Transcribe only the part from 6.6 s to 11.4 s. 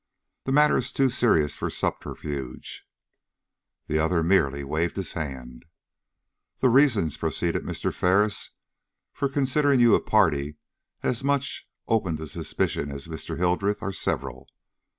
reasons," proceeded Mr. Ferris, "for considering you a party as